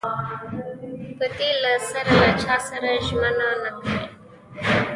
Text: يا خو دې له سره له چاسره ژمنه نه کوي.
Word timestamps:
يا 1.19 1.27
خو 1.27 1.31
دې 1.37 1.49
له 1.61 1.71
سره 1.91 2.11
له 2.21 2.29
چاسره 2.43 2.91
ژمنه 3.07 3.47
نه 3.61 3.71
کوي. 3.77 3.99